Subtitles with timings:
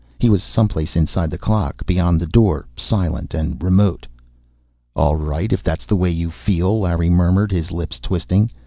[0.17, 4.07] He was someplace inside the clock, beyond the door, silent and remote.
[4.95, 8.49] "All right, if that's the way you feel," Larry murmured, his lips twisting.